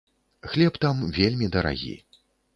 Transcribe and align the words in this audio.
Хлеб 0.53 0.79
там 0.85 1.03
вельмі 1.19 1.51
дарагі. 1.59 1.95